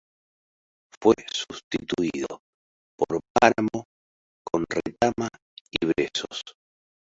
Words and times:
Fue 0.99 1.13
sustituido 1.31 2.41
por 2.97 3.19
páramo 3.39 3.85
con 4.51 4.65
retama 4.67 5.27
y 5.79 5.85
brezos. 5.85 6.55